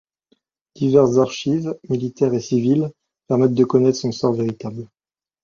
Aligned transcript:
Diverses 0.75 1.19
archives, 1.19 1.77
militaires 1.87 2.33
et 2.33 2.39
civiles, 2.39 2.89
permettent 3.27 3.53
de 3.53 3.63
connaître 3.65 3.99
son 3.99 4.11
sort 4.11 4.33
véritable. 4.33 4.87